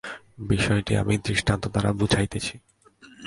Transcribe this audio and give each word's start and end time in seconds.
বিষয়টি 0.51 0.93
আমি 0.97 1.15
দৃষ্টান্ত 1.17 1.63
দ্বারা 1.67 1.91
বুঝাইতেছি। 1.93 2.55